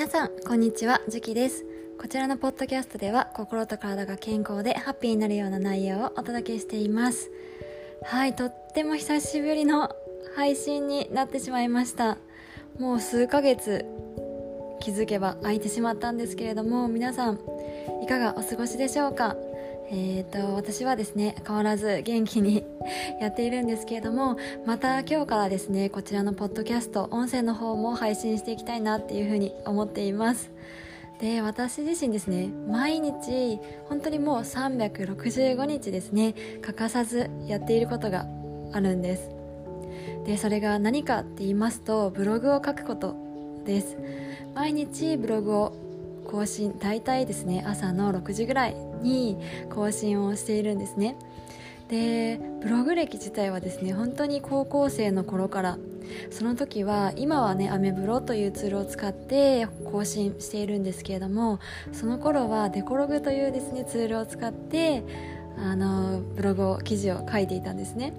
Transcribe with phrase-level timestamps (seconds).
[0.00, 1.66] 皆さんこんにちはジュキです。
[2.00, 7.30] こちらのポッドキャストでは心と体が健康でハッピーになるような内容をお届けしています。
[8.06, 9.94] はいとっても久しぶりの
[10.34, 12.16] 配信になってしまいました。
[12.78, 13.84] もう数ヶ月
[14.80, 17.38] 気づけば空いてしまったんですけれども皆さん
[18.02, 19.36] いかがお過ごしでしょうか？
[19.92, 22.64] えーと、私はですね変わらず元気に
[23.20, 30.50] やっているんですけれどもまた今日からですねこちらのポッドキャスト音声の方も配信していきたいなっていうふうに思っています。
[31.20, 38.26] で私自身ですね毎日本当にもう365日ですね欠かさずやっていることが
[38.72, 39.28] あるんです。
[40.24, 43.16] でそれが何かって言いますとブログを書くこと
[43.64, 43.96] です。
[44.54, 45.72] 毎日ブログを
[46.30, 49.38] 更新大体ですね朝の6時ぐらいに
[49.74, 51.16] 更新をしているんですね。
[51.88, 55.78] でブログ歴自体はですね本当に高校生の頃から
[56.30, 61.58] その時は今はねアメブロというツールを使って更新しているんですけれども
[61.92, 65.02] その頃はデコログというですねツールを使って
[65.58, 68.12] あのブログを記事を書いていたんですね。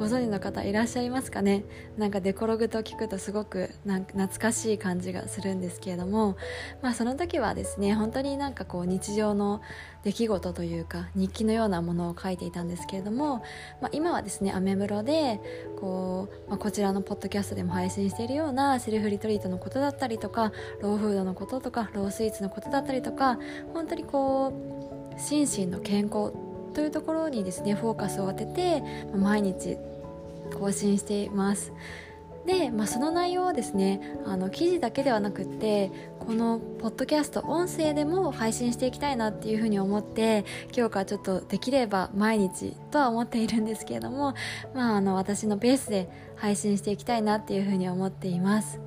[0.00, 1.62] ご存知の方いらっしゃいますかね？
[1.98, 6.38] なんかデコログと聞くとすごくなんか懐かしい感じがするんですけれども、
[6.80, 9.60] まあ、その時はですね本当になんかこう日常の
[10.02, 13.42] 出来事というか日記のようなものを書いていたんですけれども、
[13.82, 15.38] まあ、今はですねアメブロで
[15.78, 23.38] こう、まあ、こちらのポッドキャストでも配信しているようなセルフリトリートのことだったりとかローフードのこととかロースイーツのことだったりとか
[23.74, 26.32] 本当にこう心身の健康
[26.72, 28.82] というところにですねフォーカスを当てて
[29.14, 29.76] 毎日
[30.50, 31.72] 更新しています。
[32.46, 44.34] で、まあ、その内容をですねあの記事だけではなくってこのポッドキャスト音声でも配信していきたいなっていうふうに思って今日からちょっとできれば毎日とは思っているんですけれども、
[44.74, 48.80] まあ、あの私のペースで配信していきたいなっていうふうに思っています。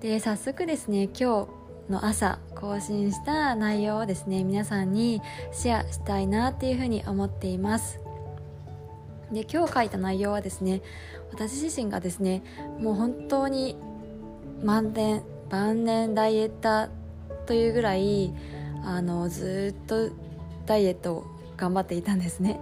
[0.00, 1.58] で早速ですね今日
[1.90, 5.20] の朝更新した内容をですね皆さんに
[5.52, 8.07] シェアしたいなっていうふうに思っています。
[9.32, 10.82] で今日書いた内容はですね
[11.30, 12.42] 私自身がですね
[12.80, 13.76] もう本当に
[14.62, 16.88] 万年晩年ダイエッター
[17.46, 18.32] というぐらい
[18.84, 20.10] あのずっと
[20.66, 22.60] ダイエットを頑張っていたんですね。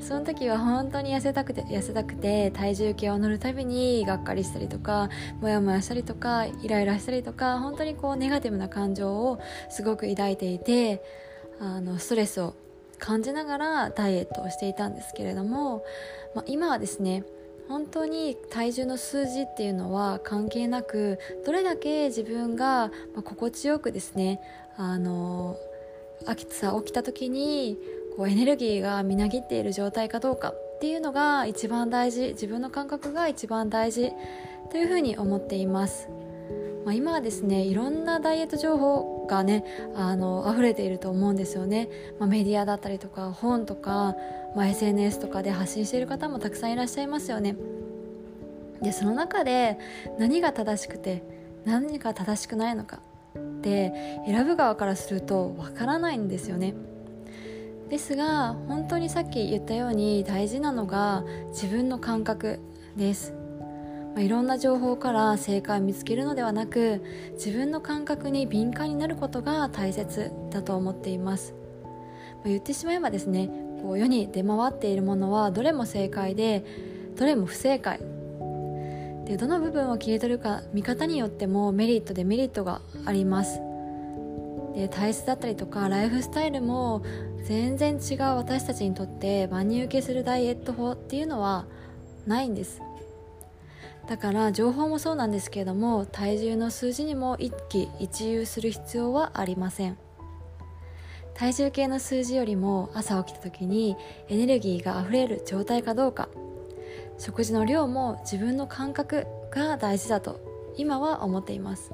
[0.00, 5.08] その時は本当に痩せたくて痩せたくて体重計を乗るたびにがっかりしたりとか
[5.40, 9.40] モヤモヤしたりとかイライラしたりとか本当にこうネガティブな感情を
[9.70, 11.02] すごく抱いていて
[11.60, 12.54] あのストレスを
[13.04, 15.84] 感じながらダイエットをしていたんですけれども、
[16.34, 17.22] まあ、今はですね
[17.68, 22.90] 本当に体重の数字っていうのは関係なくどれだけ自分が
[23.24, 24.40] 心地よくですね
[24.78, 25.56] あの
[26.26, 27.76] 朝起きた時に
[28.16, 34.12] こうエネルギーがみなぎっている状態かどうかっていうのが一番大事自分の感覚が一番大事
[34.70, 36.08] というふうに思っています。
[36.84, 39.64] まあ、今はですねいろんなダイエット情報がね
[39.94, 44.14] あの溢れていると思うんですよね、まあ、メディアだったりとか本とか、
[44.54, 47.56] まあ、SNS とかで発信している方もたくさんいらっしゃいますよね。
[48.82, 49.78] でその中で
[50.18, 51.22] 何が正しくて
[51.64, 53.00] 何が正しくないのか
[53.38, 56.74] って選ぶ側からするとわからないんですよね。
[57.88, 62.60] ですが本当にさっき言ったように大事なのが自分の感覚
[62.96, 63.43] です。
[64.14, 67.02] まあ、いろんな情報から正解を見つけるのではなく
[67.32, 73.50] 自分の感覚に敏感になることが大切だと思っています、まあ、言ってしまえばですね
[73.82, 76.64] こう世に出回っているものはどれも正解で
[77.16, 78.00] どれも不正解。
[79.26, 83.60] でどの部分を切り取るか見方によってもメリットデメリットがあります。
[84.74, 87.02] で体質だったりとかライフスタイルも
[87.44, 91.66] 全然違う私たちにとって万人受けするダイエット法っていうのは
[92.26, 92.80] ないんです。
[94.06, 99.96] だから情報もそうなんですけれども体重の数字にも一喜一憂する必要はありません。
[101.34, 103.96] 体重計の数字よりも朝起きた時に
[104.28, 106.28] エネルギーがあふれる状態かどうか。
[107.18, 110.40] 食事の量も自分の感覚が大事だと
[110.76, 111.92] 今は思っています、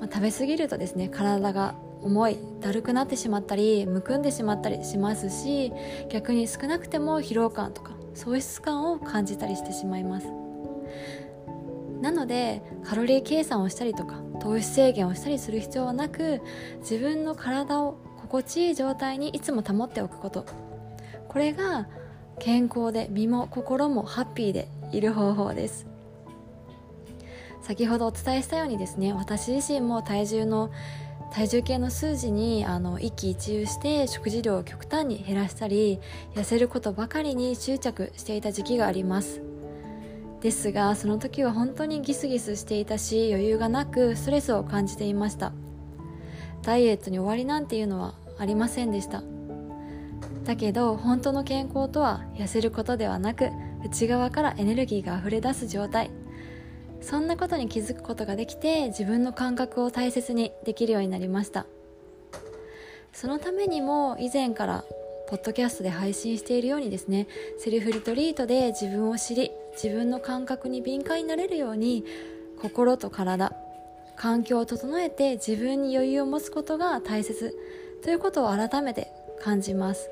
[0.00, 5.72] まあ、食べ過ぎるとですね体が重いだるくなってしまったりむくんでしまったりしますし
[6.08, 10.45] 逆に少なくても疲労感とか喪失感を感じたりしてしまいます。
[12.00, 16.40] なのでカロリー計算をしたりとか糖質制限をしたりする必要はなく
[16.80, 20.46] 自分の体を心地いい状態にいつも保っておくこと。
[21.28, 21.86] これが
[22.38, 25.86] 健康で身も心もハッピーでいる方法です。
[27.62, 30.70] 先ほどお伝えしたようにですね私自身も体重の
[31.32, 35.98] 体重計の数字にあの一喜一憂して食事量を極端に減らしたり
[36.34, 39.42] 痩せることばかりに執着していた時期があります。
[40.46, 45.52] ですがその時は本当にギスギスしていたし余裕がなくストレスを感じていました。
[46.62, 49.24] ダイエットに終わりなんていうのはありませんでした。
[50.44, 53.50] だけど本当の健康とは痩せることではなく
[53.84, 56.12] 内側からエネルギーが溢れ出す状態。
[57.00, 61.66] そんなことに気づくことができて自分の感覚を大切にできるようになりました。
[63.12, 64.84] そのためにも以前から
[65.28, 67.26] ポッドキャストで配信しているようにですね
[67.58, 69.50] セルフリトリートで自分を知り
[69.82, 72.04] 自分の感覚に敏感になれるように
[72.60, 73.52] 心と体
[74.16, 77.54] 環境を整えて自分に余裕を持つことが大切
[78.02, 80.10] ということを改めて感じます。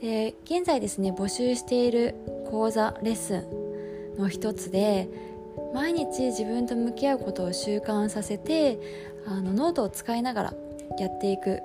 [0.00, 2.14] で現在ですね募集している
[2.50, 5.08] 講座レッスンの一つで
[5.72, 8.78] 毎日自分と向き合うことを習慣させて
[9.26, 10.54] あのノートを使いながら
[10.98, 11.60] やっていく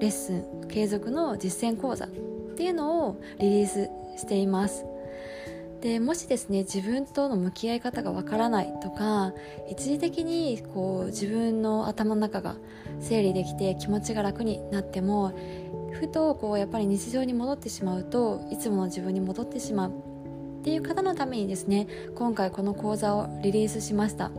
[0.00, 2.08] レッスン継続の実践講座っ
[2.56, 4.84] ていうのをリリースしています。
[5.80, 9.32] でもしですね自分との向き合い方がわからないとか
[9.70, 12.56] 一時的にこう自分の頭の中が
[13.00, 15.32] 整理できて気持ちが楽になっても
[15.92, 21.86] ふとこうやっぱり日常に戻ってしまうといつもの自分に戻ってしまうっていう方のためにですね
[22.16, 24.30] 今回この講座をリリースしました。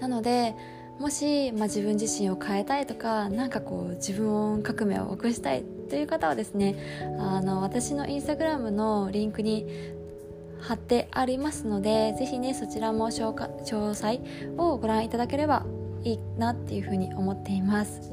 [0.00, 0.54] なので
[1.00, 6.76] もし、まあ、自分自身を変えたいとか何かこう自分を革命を起こしたいという方はですね
[7.18, 9.66] あの私のインスタグラムのリンクに
[10.60, 14.20] 貼ってありますのでぜひねそちらも詳細
[14.58, 15.64] をご覧いただければ
[16.04, 18.12] いいなっていうふうに思っています。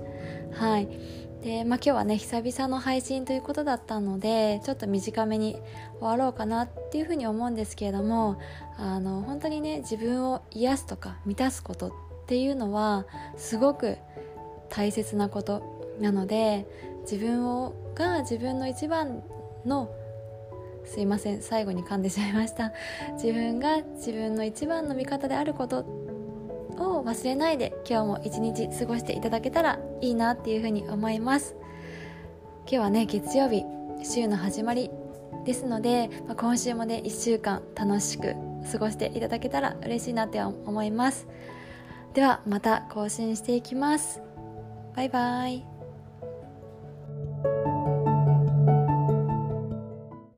[0.54, 0.88] はい。
[1.44, 5.58] で、まあ、今日はね久々の配信ということだったのでちょっと短めに
[6.00, 8.40] 終わろうかなっていうふうに思うんですけれども
[8.78, 13.06] あの本当にね自分を癒すとか満たすことっていうのは
[13.38, 13.98] すごく
[14.68, 16.68] 大切なことなので
[17.10, 19.24] 自分をが自分の一番
[19.66, 19.90] の
[20.84, 22.74] すいません最後に噛んでしまいました。
[23.14, 31.56] 自分が自分の一番の味方であることを忘れないで今日も一日過ごしていただけたらいいなっていうふうに思います。
[32.64, 33.64] 今日はね月曜日
[34.04, 34.92] 週の始まり
[35.46, 38.36] ですので、まあ、今週もね1週間楽しく
[38.70, 41.26] 過ごしていただけたら嬉しいなって思います。
[42.18, 44.24] ではまた更新していきます。
[44.96, 45.77] バイバイ。